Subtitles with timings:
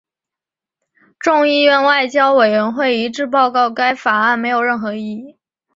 [1.19, 5.37] 众议院外交委员会一致报告该法案没有任何意义。